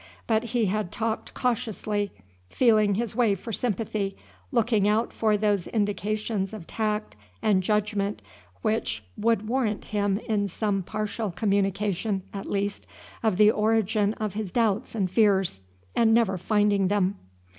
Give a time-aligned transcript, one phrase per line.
[0.25, 2.11] But he had talked cautiously,
[2.49, 4.17] feeling his way for sympathy,
[4.51, 8.23] looking out for those indications of tact and judgment
[8.63, 12.87] which would warrant him in some partial communication, at least,
[13.21, 15.61] of the origin of his doubts and fears,
[15.95, 17.19] and never finding them.